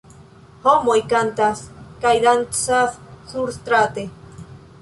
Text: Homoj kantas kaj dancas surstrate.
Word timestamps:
Homoj 0.63 0.95
kantas 1.11 1.61
kaj 2.05 2.15
dancas 2.25 2.99
surstrate. 3.35 4.11